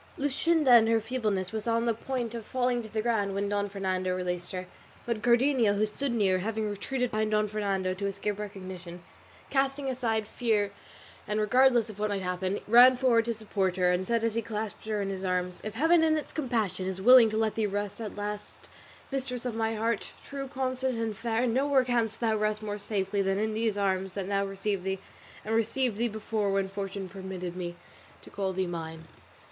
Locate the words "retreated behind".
6.67-7.29